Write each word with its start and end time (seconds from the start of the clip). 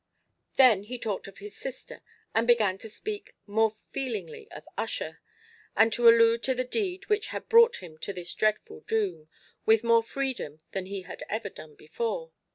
He 0.49 0.55
then 0.57 0.83
talked 0.99 1.27
of 1.27 1.37
his 1.37 1.55
sister, 1.55 2.01
and 2.33 2.47
began 2.47 2.79
to 2.79 2.89
speak 2.89 3.35
more 3.45 3.69
feelingly 3.69 4.49
of 4.49 4.67
Ussher, 4.75 5.21
and 5.75 5.93
to 5.93 6.09
allude 6.09 6.41
to 6.45 6.55
the 6.55 6.63
deed 6.63 7.05
which 7.05 7.27
had 7.27 7.47
brought 7.47 7.83
him 7.83 7.99
to 7.99 8.11
his 8.11 8.33
dreadful 8.33 8.79
doom, 8.87 9.29
with 9.67 9.83
more 9.83 10.01
freedom 10.01 10.59
than 10.71 10.87
he 10.87 11.03
had 11.03 11.23
ever 11.29 11.49
done 11.49 11.75
before. 11.75 12.31